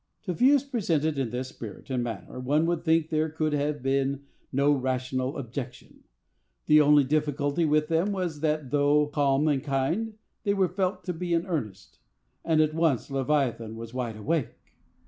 To 0.23 0.33
views 0.33 0.63
presented 0.63 1.19
in 1.19 1.29
this 1.29 1.49
spirit 1.49 1.91
and 1.91 2.03
manner 2.03 2.39
one 2.39 2.65
would 2.65 2.83
think 2.83 3.09
there 3.09 3.29
could 3.29 3.53
have 3.53 3.83
been 3.83 4.23
no 4.51 4.71
rational 4.71 5.37
objection. 5.37 6.05
The 6.65 6.81
only 6.81 7.03
difficulty 7.03 7.65
with 7.65 7.87
them 7.87 8.11
was, 8.11 8.39
that, 8.39 8.71
though 8.71 9.05
calm 9.05 9.47
and 9.47 9.63
kind, 9.63 10.15
they 10.43 10.55
were 10.55 10.69
felt 10.69 11.03
to 11.03 11.13
be 11.13 11.35
in 11.35 11.45
earnest; 11.45 11.99
and 12.43 12.59
at 12.61 12.73
once 12.73 13.11
Leviathan 13.11 13.75
was 13.75 13.93
wide 13.93 14.17
awake. 14.17 14.73